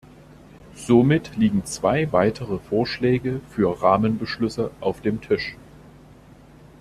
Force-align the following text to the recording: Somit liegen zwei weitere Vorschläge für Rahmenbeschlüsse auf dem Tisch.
Somit 0.75 1.37
liegen 1.37 1.63
zwei 1.63 2.11
weitere 2.11 2.57
Vorschläge 2.57 3.39
für 3.51 3.83
Rahmenbeschlüsse 3.83 4.71
auf 4.81 5.01
dem 5.01 5.21
Tisch. 5.21 5.55